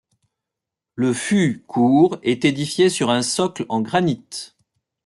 Le 0.95 1.13
fût 1.13 1.63
court 1.67 2.17
est 2.23 2.43
édifié 2.43 2.89
sur 2.89 3.11
un 3.11 3.21
socle 3.21 3.67
en 3.69 3.81
granit. 3.81 4.25